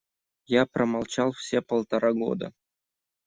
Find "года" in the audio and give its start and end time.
2.13-2.53